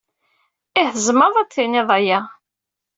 Ih, 0.81 0.89
tzemreḍ 0.93 1.33
ad 1.41 1.47
d-tiniḍ 1.49 1.89
aya. 1.97 2.19